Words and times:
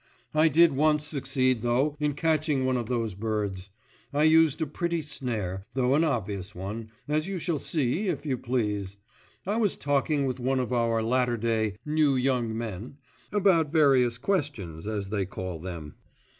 I 0.33 0.47
did 0.47 0.71
once 0.71 1.05
succeed, 1.05 1.61
though, 1.61 1.95
in 1.99 2.15
catching 2.15 2.65
one 2.65 2.75
of 2.75 2.87
those 2.87 3.13
birds. 3.13 3.69
I 4.11 4.23
used 4.23 4.59
a 4.63 4.65
pretty 4.65 5.03
snare, 5.03 5.67
though 5.75 5.93
an 5.93 6.03
obvious 6.03 6.55
one, 6.55 6.89
as 7.07 7.27
you 7.27 7.37
shall 7.37 7.59
see 7.59 8.07
if 8.07 8.25
you 8.25 8.35
please. 8.39 8.97
I 9.45 9.57
was 9.57 9.75
talking 9.75 10.25
with 10.25 10.39
one 10.39 10.59
of 10.59 10.73
our 10.73 11.03
latter 11.03 11.37
day 11.37 11.77
"new 11.85 12.15
young 12.15 12.57
men" 12.57 12.97
about 13.31 13.71
various 13.71 14.17
questions, 14.17 14.87
as 14.87 15.09
they 15.09 15.27
call 15.27 15.59
them. 15.59 15.93